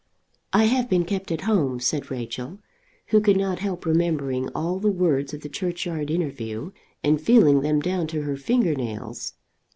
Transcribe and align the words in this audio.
"I 0.51 0.63
have 0.63 0.89
been 0.89 1.05
kept 1.05 1.31
at 1.31 1.41
home," 1.41 1.79
said 1.79 2.09
Rachel, 2.09 2.57
who 3.09 3.21
could 3.21 3.37
not 3.37 3.59
help 3.59 3.85
remembering 3.85 4.49
all 4.55 4.79
the 4.79 4.89
words 4.89 5.31
of 5.31 5.41
the 5.41 5.47
churchyard 5.47 6.09
interview, 6.09 6.71
and 7.03 7.21
feeling 7.21 7.61
them 7.61 7.79
down 7.81 8.07
to 8.07 8.23
her 8.23 8.35
finger 8.35 8.73
nails. 8.73 9.33